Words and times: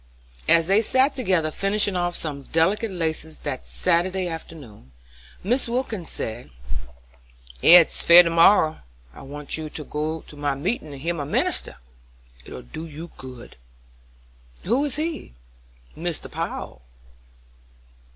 As 0.47 0.65
they 0.65 0.81
sat 0.81 1.13
together 1.13 1.51
finishing 1.51 1.95
off 1.95 2.15
some 2.15 2.41
delicate 2.45 2.89
laces 2.89 3.37
that 3.43 3.67
Saturday 3.67 4.27
afternoon, 4.27 4.93
Mrs. 5.45 5.69
Wilkins 5.69 6.09
said, 6.09 6.49
"Ef 7.61 7.85
it's 7.85 8.03
fair 8.03 8.23
to 8.23 8.31
morrow 8.31 8.79
I 9.13 9.21
want 9.21 9.57
you 9.57 9.69
to 9.69 9.83
go 9.83 10.21
to 10.21 10.35
my 10.35 10.55
meetin' 10.55 10.91
and 10.93 11.01
hear 11.03 11.13
my 11.13 11.25
minister. 11.25 11.75
It'll 12.45 12.63
do 12.63 12.87
you 12.87 13.11
good." 13.19 13.57
"Who 14.63 14.83
is 14.85 14.95
he?" 14.95 15.35
"Mr. 15.95 16.31
Power." 16.31 16.79